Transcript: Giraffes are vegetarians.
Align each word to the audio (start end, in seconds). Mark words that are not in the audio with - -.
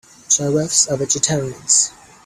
Giraffes 0.27 0.87
are 0.87 0.97
vegetarians. 0.97 1.91